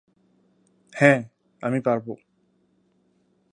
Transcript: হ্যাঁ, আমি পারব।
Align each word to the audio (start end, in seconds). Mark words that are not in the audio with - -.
হ্যাঁ, 0.93 1.19
আমি 1.63 1.79
পারব। 1.81 2.07